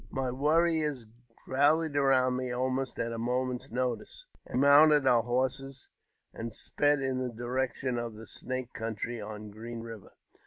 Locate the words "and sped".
6.33-7.01